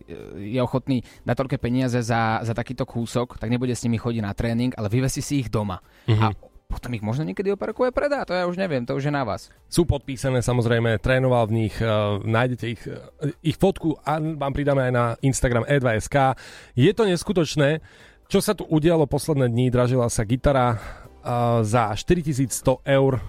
[0.50, 4.32] je ochotný dať toľké peniaze za, za takýto kúsok, tak nebude s nimi chodiť na
[4.32, 5.84] tréning, ale vyvesí si ich doma.
[6.08, 6.24] Mm-hmm.
[6.24, 6.32] A
[6.64, 9.52] potom ich možno niekedy operkuje predá, to ja už neviem, to už je na vás.
[9.70, 14.90] Sú podpísané samozrejme, trénoval v nich, uh, nájdete ich, uh, ich fotku a vám pridáme
[14.90, 16.34] aj na Instagram e2sk.
[16.74, 17.84] Je to neskutočné,
[18.26, 23.22] čo sa tu udialo posledné dní, dražila sa gitara uh, za 4100 eur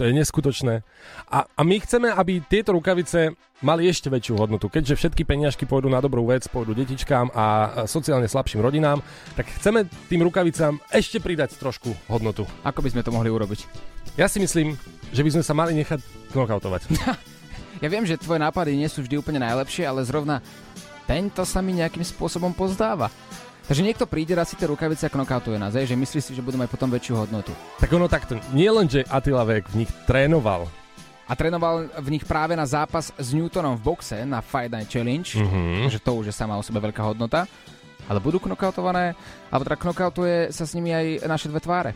[0.00, 0.80] to je neskutočné.
[1.28, 4.72] A, a my chceme, aby tieto rukavice mali ešte väčšiu hodnotu.
[4.72, 7.44] Keďže všetky peniažky pôjdu na dobrú vec, pôjdu detičkám a
[7.84, 9.04] sociálne slabším rodinám,
[9.36, 12.48] tak chceme tým rukavicám ešte pridať trošku hodnotu.
[12.64, 13.68] Ako by sme to mohli urobiť?
[14.16, 14.80] Ja si myslím,
[15.12, 16.00] že by sme sa mali nechať
[16.32, 16.88] knockoutovať.
[17.84, 20.40] ja viem, že tvoje nápady nie sú vždy úplne najlepšie, ale zrovna
[21.04, 23.12] tento sa mi nejakým spôsobom pozdáva.
[23.70, 26.58] Takže niekto príde, raz si tie rukavice a knockoutuje nás, že myslí si, že budú
[26.58, 27.54] mať potom väčšiu hodnotu.
[27.78, 30.66] Tak ono takto, nie len, že Attila Vek v nich trénoval,
[31.30, 35.22] a trénoval v nich práve na zápas s Newtonom v boxe na Fight Night Challenge,
[35.22, 35.86] mm-hmm.
[35.86, 37.46] že to už je sama o sebe veľká hodnota.
[38.10, 39.14] Ale budú knockoutované,
[39.54, 41.94] alebo teda knockoutuje sa s nimi aj naše dve tváre.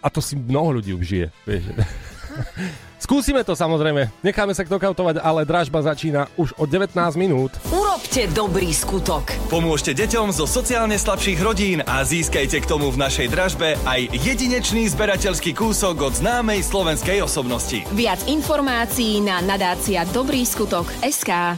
[0.00, 1.76] A to si mnoho ľudí už žije, vieš.
[3.00, 4.12] Skúsime to samozrejme.
[4.20, 7.56] Necháme sa knockoutovať, ale dražba začína už o 19 minút.
[7.72, 9.32] Urobte dobrý skutok.
[9.48, 14.84] Pomôžte deťom zo sociálne slabších rodín a získajte k tomu v našej dražbe aj jedinečný
[14.92, 17.88] zberateľský kúsok od známej slovenskej osobnosti.
[17.96, 21.56] Viac informácií na nadácia Dobrý skutok SK.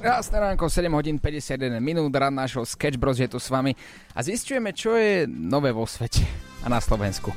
[0.00, 3.76] Krásne ránko, 7 hodín 51 minút, rad nášho Sketch Bros je tu s vami
[4.16, 6.24] a zistujeme, čo je nové vo svete
[6.64, 7.32] a na Slovensku.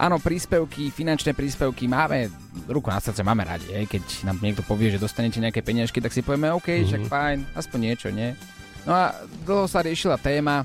[0.00, 2.32] Áno, príspevky, finančné príspevky máme,
[2.64, 6.16] ruku na srdce máme radi, aj keď nám niekto povie, že dostanete nejaké peniažky, tak
[6.16, 6.88] si povieme, OK, mm-hmm.
[6.88, 8.32] však fajn, aspoň niečo, nie?
[8.88, 9.12] No a
[9.44, 10.64] dlho sa riešila téma,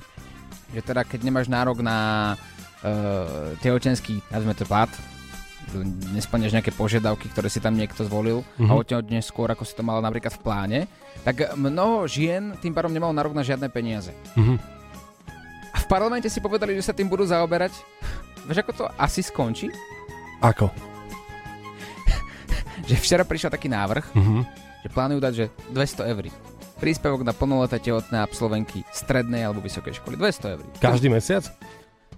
[0.71, 2.31] že teda keď nemáš nárok na
[2.79, 4.87] uh, tehotenský, nazvime to plat,
[6.15, 8.71] nesplňaš nejaké požiadavky, ktoré si tam niekto zvolil mm-hmm.
[8.71, 8.79] a mhm.
[8.79, 10.79] odtiaľ skôr, ako si to mal napríklad v pláne,
[11.27, 14.15] tak mnoho žien tým pádom nemalo nárok na žiadne peniaze.
[14.39, 14.57] Mm-hmm.
[15.75, 17.75] A v parlamente si povedali, že sa tým budú zaoberať.
[18.45, 19.73] Vieš, ako to asi skončí?
[20.45, 20.69] Ako?
[22.89, 24.41] že včera prišiel taký návrh, mm-hmm.
[24.86, 26.25] že plánujú dať, že 200 eur.
[26.75, 30.19] Príspevok na plnoleté tehotné absolvenky strednej alebo vysokej školy.
[30.19, 30.63] 200 eur.
[30.77, 31.49] Každý mesiac?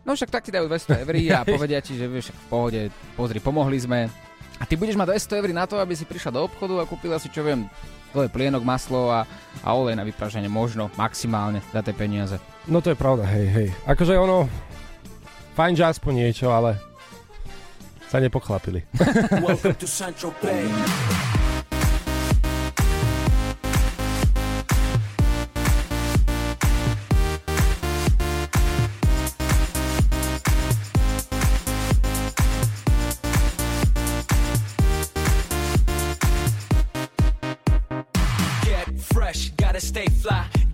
[0.03, 2.81] No však tak ti dajú 200 eur a povedia ti, že vieš, v pohode,
[3.15, 4.11] pozri, pomohli sme.
[4.57, 7.21] A ty budeš mať 200 eur na to, aby si prišla do obchodu a kúpila
[7.21, 7.69] si, čo viem,
[8.09, 9.29] tvoje plienok, maslo a,
[9.61, 12.41] a olej na vypraženie možno maximálne za tie peniaze.
[12.65, 13.69] No to je pravda, hej, hej.
[13.85, 14.49] Akože ono,
[15.57, 16.77] fajn, že aspoň niečo, ale
[18.13, 18.85] sa nepochlapili.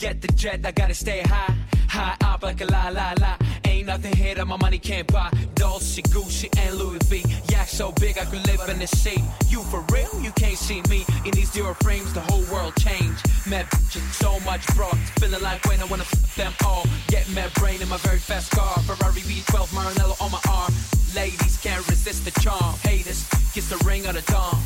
[0.04, 1.56] Get the jet, I gotta stay high.
[1.88, 3.38] High up like a la la la.
[3.84, 5.30] Ain't nothing here that my money can't buy.
[5.56, 7.22] Dolce, Gucci, and Louis V.
[7.52, 9.22] Yak so big I could live in the sea.
[9.50, 10.08] You for real?
[10.22, 12.14] You can't see me in these zero frames.
[12.14, 13.20] The whole world changed.
[13.46, 14.98] Mad bitches, so much broad.
[15.20, 16.86] Feeling like when I wanna f them all.
[17.10, 18.80] Get mad brain in my very fast car.
[18.88, 20.74] Ferrari V12 Maranello on my arm.
[21.14, 22.76] Ladies can't resist the charm.
[22.84, 24.64] Haters kiss the ring of the dawn.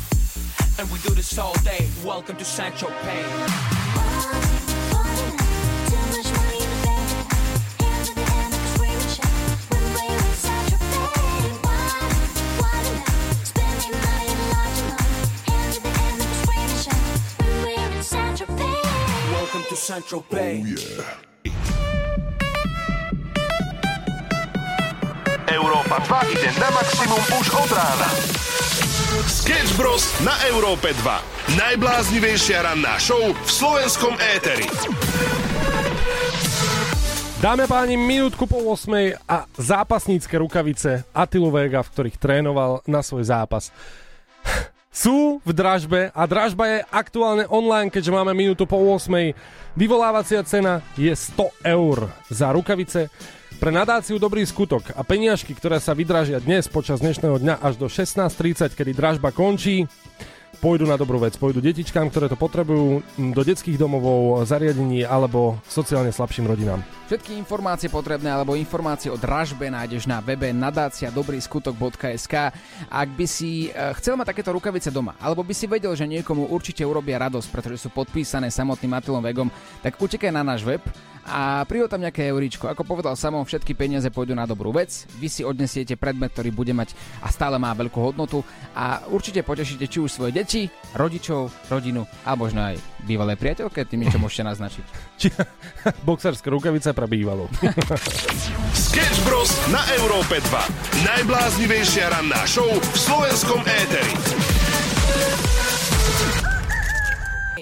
[0.78, 1.88] And we do this all day.
[2.04, 3.24] Welcome to Sancho Pay.
[19.78, 20.66] Welcome to Central Bay.
[25.46, 28.08] Európa 2 ide na maximum už od rána.
[29.30, 30.02] Sketch Bros.
[30.26, 31.54] na Európe 2.
[31.62, 34.66] Najbláznivejšia ranná show v slovenskom éteri.
[37.38, 43.30] Dáme páni, minútku po 8 a zápasnícke rukavice Atilu Vega, v ktorých trénoval na svoj
[43.30, 43.70] zápas.
[44.98, 49.30] Sú v dražbe a dražba je aktuálne online, keďže máme minútu po 8.
[49.78, 53.06] Vyvolávacia cena je 100 eur za rukavice
[53.62, 57.86] pre nadáciu Dobrý skutok a peniažky, ktoré sa vydražia dnes počas dnešného dňa až do
[57.86, 59.86] 16.30, kedy dražba končí,
[60.58, 66.10] pôjdu na dobrú vec, pôjdu detičkám, ktoré to potrebujú, do detských domovov, zariadení alebo sociálne
[66.10, 66.82] slabším rodinám.
[67.08, 72.34] Všetky informácie potrebné alebo informácie o dražbe nájdeš na webe nadácia dobrýskutok.sk.
[72.88, 76.52] Ak by si e, chcel mať takéto rukavice doma, alebo by si vedel, že niekomu
[76.52, 79.48] určite urobia radosť, pretože sú podpísané samotným Matilom Vegom,
[79.80, 80.84] tak utekaj na náš web
[81.28, 82.72] a prijel tam nejaké euríčko.
[82.72, 85.04] Ako povedal samom, všetky peniaze pôjdu na dobrú vec.
[85.20, 88.40] Vy si odnesiete predmet, ktorý bude mať a stále má veľkú hodnotu
[88.72, 94.08] a určite potešíte či už svoje deti, rodičov, rodinu a možno aj bývalé priateľke, tým
[94.08, 94.84] niečo môžete naznačiť.
[95.20, 95.28] Či
[96.02, 97.46] boxerské rukavice pre bývalú.
[98.88, 99.50] Sketch Bros.
[99.68, 101.04] na Európe 2.
[101.04, 104.14] Najbláznivejšia ranná show v slovenskom éteri.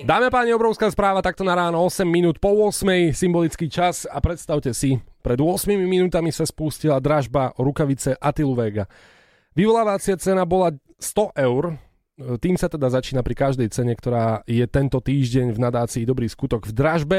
[0.06, 4.70] Dáme páni, obrovská správa takto na ráno 8 minút po 8, symbolický čas a predstavte
[4.70, 8.86] si, pred 8 minútami sa spustila dražba rukavice Atilu Vega.
[9.58, 10.70] Vyvolávacia cena bola
[11.02, 11.74] 100 eur,
[12.38, 16.70] tým sa teda začína pri každej cene, ktorá je tento týždeň v nadácii Dobrý skutok
[16.70, 17.18] v dražbe.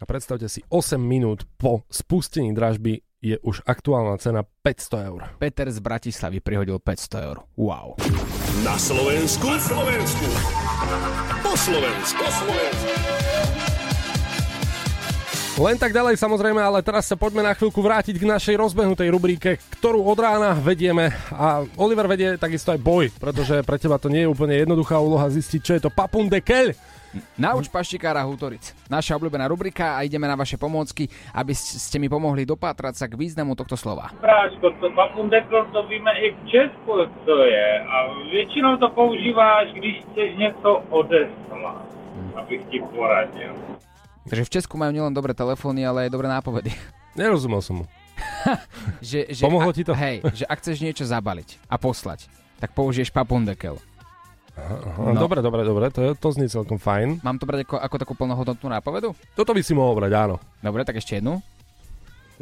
[0.00, 5.20] A predstavte si, 8 minút po spustení dražby je už aktuálna cena 500 eur.
[5.36, 7.44] Peter z Bratislavy prihodil 500 eur.
[7.58, 8.00] Wow.
[8.64, 9.44] Na Slovensku.
[9.44, 10.26] Na Slovensku.
[11.58, 12.22] Slovensku.
[15.58, 19.58] Len tak ďalej samozrejme, ale teraz sa poďme na chvíľku vrátiť k našej rozbehnutej rubrike,
[19.74, 21.10] ktorú od rána vedieme.
[21.34, 25.26] A Oliver vedie takisto aj boj, pretože pre teba to nie je úplne jednoduchá úloha
[25.26, 26.70] zistiť, čo je to papun de kel.
[27.40, 28.76] Nauč paštikára Hutoric.
[28.92, 33.16] Naša obľúbená rubrika a ideme na vaše pomôcky, aby ste mi pomohli dopátrať sa k
[33.16, 34.12] významu tohto slova.
[34.20, 37.68] Práško, to papundekl to víme i v Česku, co je.
[37.80, 37.96] A
[38.32, 41.86] většinou to používáš, když chceš něco odeslat,
[42.36, 43.56] abych ti poradil.
[44.28, 46.68] Takže v Česku majú nielen dobré telefóny, ale aj dobré nápovedy.
[47.16, 47.84] Nerozumel som mu.
[49.00, 49.96] že, že Pomohlo ak, ti to?
[49.96, 52.28] Hej, že ak chceš niečo zabaliť a poslať,
[52.60, 53.80] tak použiješ papundekel.
[54.58, 55.20] Aha, no.
[55.22, 57.22] Dobre, dobre, dobre, to, je, to znie celkom fajn.
[57.22, 59.14] Mám to brať ako, ako takú plnohodnotnú nápovedu?
[59.38, 60.36] Toto by si mohol brať, áno.
[60.58, 61.40] Dobre, tak ešte jednu.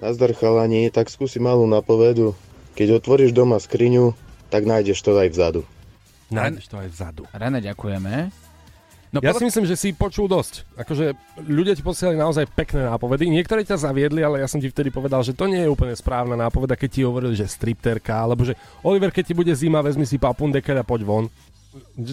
[0.01, 2.33] Nazdar chalani, tak skúsi malú napovedu.
[2.77, 4.13] Keď otvoríš doma skriňu,
[4.49, 5.63] tak nájdeš to aj vzadu.
[6.29, 7.23] Nájdeš to aj vzadu.
[7.33, 8.33] René, ďakujeme.
[9.15, 10.67] No, ja si myslím, že si počul dosť.
[10.77, 13.31] Akože ľudia ti posielali naozaj pekné nápovedy.
[13.31, 16.37] Niektoré ťa zaviedli, ale ja som ti vtedy povedal, že to nie je úplne správna
[16.37, 20.21] nápoveda, keď ti hovorili, že stripterka, alebo že Oliver, keď ti bude zima, vezmi si
[20.21, 21.25] papundekel a poď von.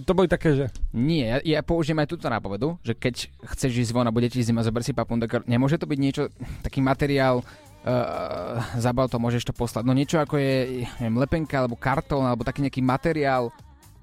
[0.03, 0.65] To boli také, že...
[0.93, 4.43] Nie, ja, ja použijem aj túto nápovedu, že keď chceš ísť von a bude ti
[4.43, 5.43] zima, zober si papundekel.
[5.47, 6.23] Nemôže to byť niečo,
[6.63, 9.83] taký materiál, uh, zabal to, môžeš to poslať.
[9.83, 13.51] No niečo ako je neviem, lepenka, alebo kartón, alebo taký nejaký materiál.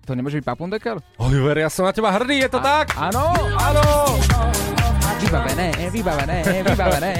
[0.09, 0.99] To nemôže byť papundekel?
[1.21, 2.97] Oliver, ja som na teba hrdý, je to a, tak?
[2.97, 3.85] Áno, áno!
[5.21, 7.15] Vybavené, vybavené, vybavené.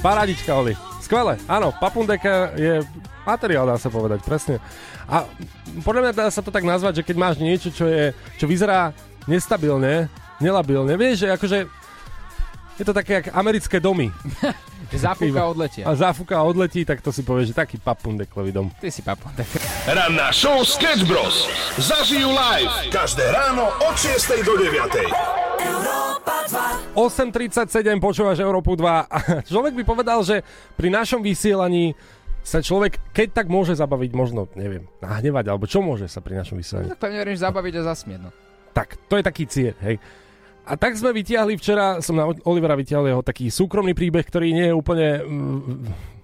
[0.00, 0.72] Parádička, Oli.
[1.04, 2.80] Skvelé, áno, papundeka je
[3.28, 4.56] materiál, dá sa povedať, presne.
[5.04, 5.28] A
[5.84, 8.96] podľa mňa dá sa to tak nazvať, že keď máš niečo, čo, je, čo vyzerá
[9.28, 10.08] nestabilne,
[10.40, 11.58] nelabilne, vieš, že akože
[12.80, 14.08] je to také, jak americké domy.
[14.96, 15.84] Zafúka a odletia.
[15.86, 18.72] A zafúka a odletí, tak to si povieš, že taký papundeklový dom.
[18.80, 19.46] Ty si papundek.
[19.86, 21.46] Ranná show Sketch Bros.
[21.78, 25.99] Zažijú live každé ráno od 6 do 9.
[26.94, 27.70] 8.37
[28.02, 30.42] počúvaš Európu 2 a človek by povedal, že
[30.74, 31.94] pri našom vysielaní
[32.40, 36.56] sa človek, keď tak môže zabaviť, možno, neviem, nahnevať, alebo čo môže sa pri našom
[36.56, 36.88] vysielaní.
[36.96, 38.30] Tak pevne verím, že zabaviť a zasmieť, no.
[38.72, 39.96] Tak, to je taký cieľ, hej.
[40.64, 44.66] A tak sme vytiahli včera, som na Olivera vytiahol jeho taký súkromný príbeh, ktorý nie
[44.70, 45.08] je úplne...
[45.24, 46.18] mm,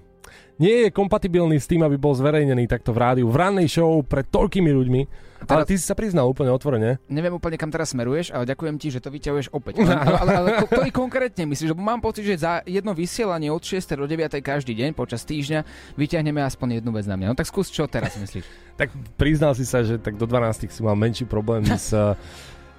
[0.56, 4.24] nie je kompatibilný s tým, aby bol zverejnený takto v rádiu, v rannej show pred
[4.32, 5.02] toľkými ľuďmi.
[5.38, 6.96] Teraz- Ale ty si sa priznal úplne otvorene.
[7.06, 9.78] Neviem úplne, kam teraz smeruješ, ale ďakujem ti, že to vyťahuješ opäť.
[9.78, 12.90] Ale, ale, ale, ale to, to i konkrétne myslíš, lebo mám pocit, že za jedno
[12.90, 13.76] vysielanie od 6.
[13.94, 14.32] do 9.
[14.40, 15.60] každý deň počas týždňa
[15.94, 17.26] vyťahneme aspoň jednu vec na mňa.
[17.28, 18.44] No tak skús, čo teraz myslíš?
[18.76, 21.96] Tak priznal si sa, že tak do 12 si mal menší problém s,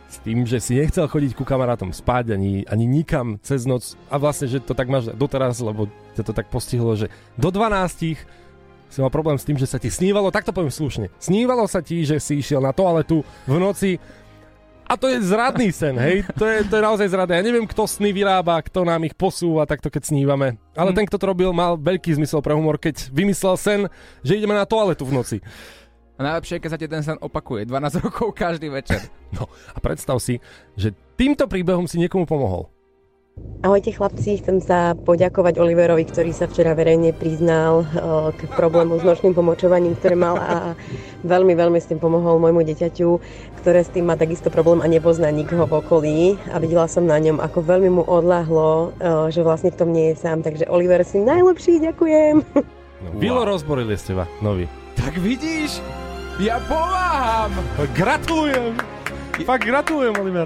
[0.05, 4.21] s tým, že si nechcel chodiť ku kamarátom spať ani, ani nikam cez noc a
[4.21, 8.21] vlastne, že to tak máš doteraz, lebo ťa to tak postihlo, že do 12
[8.87, 11.83] si mal problém s tým, že sa ti snívalo, tak to poviem slušne, snívalo sa
[11.83, 13.91] ti, že si išiel na toaletu v noci
[14.87, 16.23] a to je zradný sen, hej?
[16.39, 17.43] To je, to je naozaj zradné.
[17.43, 20.55] Ja neviem, kto sny vyrába, kto nám ich posúva takto, keď snívame.
[20.79, 23.91] Ale ten, kto to robil, mal veľký zmysel pre humor, keď vymyslel sen,
[24.23, 25.37] že ideme na toaletu v noci.
[26.15, 29.03] A najlepšie je, keď sa ti ten sen opakuje 12 rokov každý večer.
[29.35, 30.39] No a predstav si,
[30.79, 32.71] že týmto príbehom si niekomu pomohol.
[33.65, 39.03] Ahojte chlapci, chcem sa poďakovať Oliverovi, ktorý sa včera verejne priznal eh, k problému s
[39.03, 40.55] nočným pomočovaním, ktoré mal a
[41.25, 43.09] veľmi, veľmi s tým pomohol môjmu dieťaťu,
[43.59, 46.19] ktoré s tým má takisto problém a nepozná nikoho v okolí
[46.53, 50.13] a videla som na ňom, ako veľmi mu odľahlo, eh, že vlastne v tom nie
[50.13, 52.45] je sám, takže Oliver si najlepší, ďakujem.
[53.03, 54.69] No, Vilo rozborili z teba, nový.
[55.01, 55.81] Tak vidíš,
[56.37, 57.57] ja pomáham.
[57.97, 58.77] Gratulujem.
[59.41, 60.45] Fakt gratulujem, Oliver.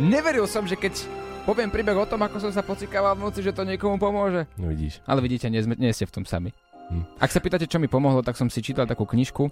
[0.00, 1.04] Neveril som, že keď
[1.46, 4.50] poviem príbeh o tom, ako som sa pocikával v noci, že to niekomu pomôže.
[4.58, 4.98] No vidíš.
[5.06, 6.50] Ale vidíte, nie, sme, nie ste v tom sami.
[6.90, 7.06] Hm.
[7.22, 9.46] Ak sa pýtate, čo mi pomohlo, tak som si čítal takú knižku.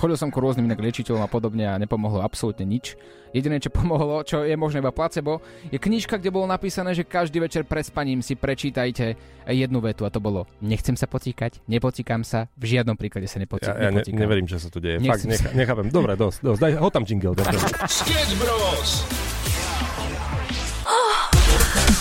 [0.00, 2.96] Chodil som ku rôznym inak liečiteľom a podobne a nepomohlo absolútne nič.
[3.36, 7.44] Jediné, čo pomohlo, čo je možné iba placebo, je knižka, kde bolo napísané, že každý
[7.44, 12.48] večer pred spaním si prečítajte jednu vetu a to bolo Nechcem sa pocíkať, nepocíkam sa,
[12.56, 13.76] v žiadnom príklade sa nepocíkam.
[13.76, 15.04] Ja, ja ne, neverím, že sa to deje.
[15.04, 15.52] Fakt, Nechcem necha, sa.
[15.52, 15.92] nechápem.
[15.92, 16.60] Dobre, dosť, dosť.
[16.64, 17.36] Daj, ho tam jingle.
[18.00, 19.37] Sketch Bros.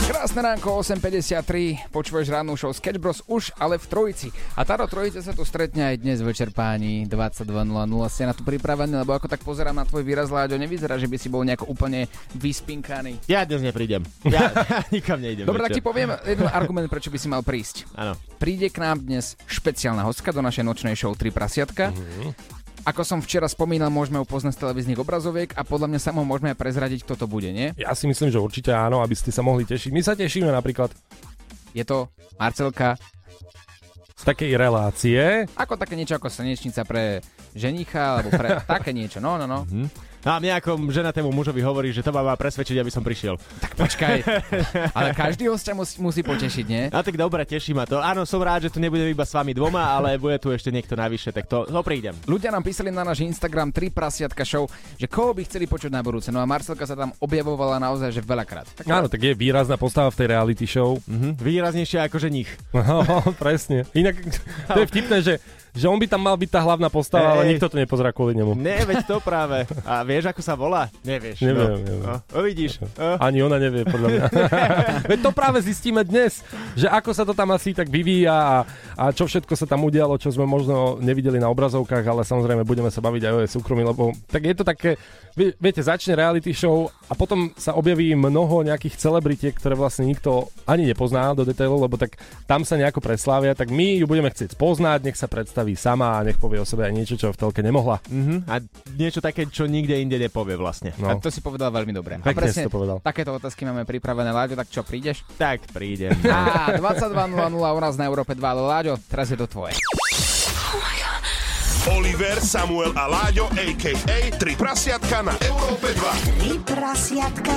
[0.08, 4.32] Krásne ránko, 8.53, počúvaš rannú show Sketch Bros už ale v trojici.
[4.56, 7.44] A táto trojica sa tu stretne aj dnes večer páni 22.00.
[8.08, 11.20] Ste na to pripravení, lebo ako tak pozerám na tvoj výraz, Láďo, nevyzerá, že by
[11.20, 12.08] si bol nejako úplne
[12.40, 13.20] vyspinkaný.
[13.28, 14.08] Ja dnes neprídem.
[14.24, 15.44] Ja, ja nikam nejdem.
[15.44, 17.84] Dobre, tak ti poviem jeden argument, prečo by si mal prísť.
[18.00, 18.16] Áno.
[18.40, 21.92] Príde k nám dnes špeciálna hostka do našej nočnej show 3 prasiatka.
[21.92, 22.66] Mhm.
[22.88, 26.24] Ako som včera spomínal, môžeme ho poznať z televíznych obrazoviek a podľa mňa sa mu
[26.24, 27.76] môžeme aj prezradiť, kto to bude, nie?
[27.76, 29.92] Ja si myslím, že určite áno, aby ste sa mohli tešiť.
[29.92, 30.96] My sa tešíme napríklad
[31.76, 32.08] Je to
[32.40, 32.96] Marcelka,
[34.18, 35.46] z takej relácie.
[35.54, 37.20] ako také niečo ako slnečnica pre
[37.54, 39.68] ženicha, alebo pre také niečo, no, no, no.
[39.68, 39.86] No
[40.28, 43.40] a mne ako ženatému mužovi hovorí, že to ma má presvedčiť, aby som prišiel.
[43.64, 44.16] Tak počkaj,
[44.92, 46.84] ale každý host ťa musí, musí potešiť, nie?
[46.92, 48.04] A tak dobre, teší ma to.
[48.04, 51.00] Áno, som rád, že tu nebudem iba s vami dvoma, ale bude tu ešte niekto
[51.00, 52.12] navyše, tak to, to prídem.
[52.28, 54.68] Ľudia nám písali na náš Instagram 3 prasiatka show,
[55.00, 56.28] že koho by chceli počuť na budúce.
[56.34, 58.68] No a Marcelka sa tam objavovala naozaj, že veľakrát.
[58.76, 61.00] Tak Áno, tak je výrazná postava v tej reality show.
[61.08, 61.40] Mhm.
[61.40, 62.50] Výraznejšie ako ženich.
[62.76, 63.04] No,
[63.44, 63.88] presne.
[63.96, 64.20] Inak
[64.68, 65.34] to je vtipné, že,
[65.78, 67.50] že on by tam mal byť tá hlavná postava, ale Hej.
[67.56, 68.58] nikto to nepozerá kvôli nemu.
[68.58, 69.70] Ne, veď to práve.
[69.86, 70.90] A vieš, ako sa volá?
[71.06, 71.46] Nevieš.
[71.46, 71.78] Neviem, no.
[71.78, 72.02] neviem.
[72.02, 72.82] No, uvidíš.
[72.98, 73.22] No.
[73.22, 74.22] Ani ona nevie, podľa mňa.
[75.12, 76.42] Veď to práve zistíme dnes,
[76.74, 78.56] že ako sa to tam asi tak vyvíja a,
[78.98, 82.90] a čo všetko sa tam udialo, čo sme možno nevideli na obrazovkách, ale samozrejme budeme
[82.90, 84.96] sa baviť aj o jej súkromí, lebo tak je to také,
[85.38, 90.50] vie- viete, začne reality show a potom sa objaví mnoho nejakých celebritiek, ktoré vlastne nikto
[90.64, 92.16] ani nepozná do detailov, lebo tak
[92.48, 96.24] tam sa nejako preslávia, tak my ju budeme chcieť spoznať, nech sa predstaví sama a
[96.24, 98.00] nech povie o sebe aj niečo, čo v telke nemohla.
[98.08, 98.48] Mhm.
[98.48, 98.62] A
[98.96, 100.94] niečo také, čo nikde inde nepovie vlastne.
[101.02, 101.12] No.
[101.12, 102.22] A to si povedal veľmi dobre.
[102.22, 103.02] A si to povedal.
[103.04, 104.30] takéto otázky máme pripravené.
[104.32, 105.26] Láďo, tak čo, prídeš?
[105.36, 106.14] Tak prídem.
[106.30, 107.18] Á, 22.00
[107.58, 109.74] u nás na Európe 2, ale Láďo, teraz je to tvoje.
[111.88, 114.18] Oliver, Samuel a Láďo, a.k.a.
[114.36, 116.44] Tri prasiatka na Európe 2.
[116.44, 117.56] Tri prasiatka.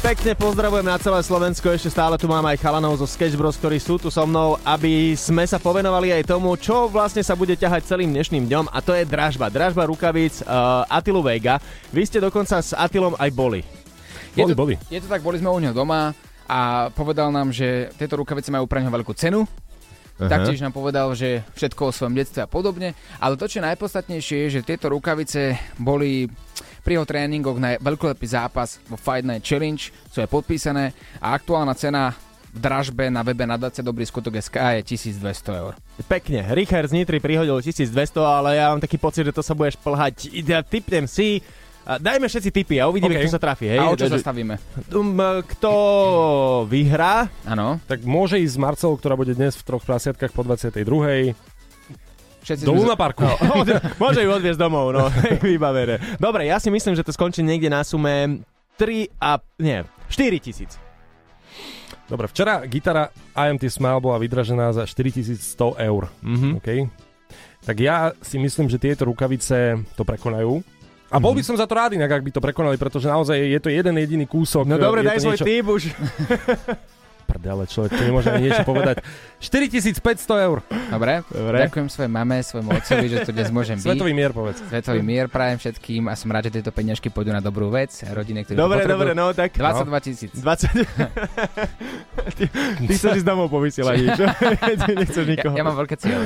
[0.00, 3.78] Pekne pozdravujem na celé Slovensko, ešte stále tu mám aj chalanov zo Sketch Bros, ktorí
[3.78, 7.86] sú tu so mnou, aby sme sa povenovali aj tomu, čo vlastne sa bude ťahať
[7.86, 9.52] celým dnešným dňom a to je dražba.
[9.52, 11.62] Dražba rukavíc uh, Atilu Vega.
[11.94, 13.60] Vy ste dokonca s Atilom aj boli.
[14.34, 14.74] Je Boli, to, boli.
[14.90, 16.14] Je to tak, boli sme u neho doma
[16.46, 19.46] a povedal nám, že tieto rukavice majú pre neho veľkú cenu.
[19.46, 20.28] Uh-huh.
[20.28, 22.92] Taktiež nám povedal, že všetko o svojom detstve a podobne,
[23.22, 26.28] ale to, čo je najpodstatnejšie, je, že tieto rukavice boli
[26.80, 31.76] pri jeho tréningoch na veľkolepý zápas vo Fight Night Challenge, sú aj podpísané a aktuálna
[31.76, 32.16] cena
[32.50, 35.72] v dražbe na webe nadácia Dobrý skutok SK je 1200 eur.
[36.10, 39.78] Pekne, Richard z Nitry prihodil 1200, ale ja mám taký pocit, že to sa budeš
[39.78, 40.34] plhať.
[40.42, 41.38] Ja typnem si,
[41.80, 43.26] Dajme všetci tipy a uvidíme, OK.
[43.26, 43.66] kto sa trafí.
[43.66, 43.80] Hej?
[43.82, 44.62] A o čo sa stavíme?
[44.94, 45.72] Um, Kto
[46.70, 47.26] vyhrá?
[47.42, 47.82] Áno.
[47.88, 50.76] Tak môže ísť s Marcelou, ktorá bude dnes v troch prasiatkách po 22.
[52.40, 53.24] Všetci Do Luna Parku.
[53.24, 53.62] No,
[54.02, 55.12] môže ju odviezť domov, no,
[55.44, 56.00] vybavené.
[56.16, 58.44] Dobre, ja si myslím, že to skončí niekde na sume
[58.80, 59.40] 3 a...
[59.60, 60.80] nie, 4 tisíc.
[62.10, 66.10] Dobre, včera gitara IMT Smile bola vydražená za 4100 eur.
[66.24, 66.58] Mhm.
[66.58, 66.90] Okay?
[67.60, 70.64] Tak ja si myslím, že tieto rukavice to prekonajú.
[71.10, 73.58] A bol by som za to rád inak, ak by to prekonali, pretože naozaj je
[73.58, 74.62] to jeden jediný kúsok.
[74.62, 75.46] No dobre, je daj svoj niečo...
[75.46, 75.82] tip už.
[77.30, 79.06] Prdele, človek, to nemôže ani niečo povedať.
[79.38, 80.58] 4500 eur.
[80.90, 81.56] Dobre, Dobre.
[81.62, 83.86] ďakujem svojej mame, svojmu otcovi, že tu dnes môžem byť.
[83.86, 84.58] Svetový mier, povedz.
[84.66, 88.42] Svetový mier prajem všetkým a som rád, že tieto peniažky pôjdu na dobrú vec, rodine,
[88.42, 89.54] ktorí Dobre, dobre, no tak...
[89.54, 90.30] 22 tisíc.
[90.34, 90.42] 20...
[92.38, 94.24] ty, ty chceš ísť domov povysielať, čo?
[94.84, 95.54] ty nechceš nikoho.
[95.54, 96.24] Ja, ja mám veľké cieľe.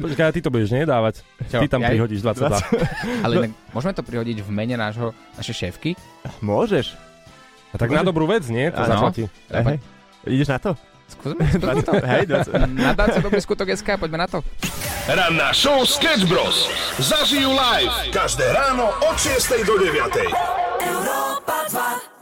[0.00, 1.20] Počkaj, ty to budeš nedávať.
[1.52, 3.22] Čo, Ty tam ja- prihodíš 22.
[3.22, 5.92] Ale inak, môžeme to prihodiť v mene nášho, našej šéfky?
[6.40, 6.96] Môžeš.
[7.70, 8.72] A tak na dobrú vec, nie?
[8.72, 8.88] To Áno.
[8.88, 9.28] zaplatí.
[9.52, 9.78] Hej.
[10.26, 10.70] Ideš na to?
[11.06, 11.92] Skúsme, skúsme to.
[12.02, 12.66] Hej, 20.
[12.74, 14.42] Nadácia Dobrý skutok SK, poďme na to.
[15.06, 16.66] Ranná show Sketch Bros.
[16.98, 20.02] Zažijú live každé ráno od 6 do 9.
[20.82, 22.15] Európa 2